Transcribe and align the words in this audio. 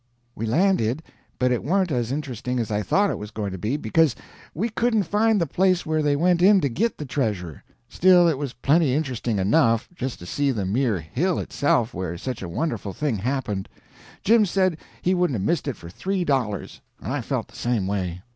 We 0.33 0.47
landed, 0.47 1.03
but 1.37 1.51
it 1.51 1.63
warn't 1.63 1.91
as 1.91 2.11
interesting 2.11 2.59
as 2.59 2.71
I 2.71 2.81
thought 2.81 3.11
it 3.11 3.19
was 3.19 3.29
going 3.29 3.51
to 3.51 3.59
be, 3.59 3.77
because 3.77 4.15
we 4.55 4.69
couldn't 4.69 5.03
find 5.03 5.39
the 5.39 5.45
place 5.45 5.85
where 5.85 6.01
they 6.01 6.15
went 6.15 6.41
in 6.41 6.59
to 6.61 6.69
git 6.69 6.97
the 6.97 7.05
treasure. 7.05 7.63
Still, 7.87 8.27
it 8.27 8.39
was 8.39 8.53
plenty 8.53 8.95
interesting 8.95 9.37
enough, 9.37 9.89
just 9.93 10.17
to 10.17 10.25
see 10.25 10.49
the 10.49 10.65
mere 10.65 10.99
hill 11.01 11.37
itself 11.37 11.93
where 11.93 12.17
such 12.17 12.41
a 12.41 12.49
wonderful 12.49 12.93
thing 12.93 13.19
happened. 13.19 13.69
Jim 14.23 14.43
said 14.47 14.77
he 15.03 15.13
wou'dn't 15.13 15.35
'a' 15.35 15.39
missed 15.39 15.67
it 15.67 15.77
for 15.77 15.87
three 15.91 16.23
dollars, 16.25 16.81
and 16.99 17.13
I 17.13 17.21
felt 17.21 17.47
the 17.49 17.55
same 17.55 17.85
way. 17.85 18.23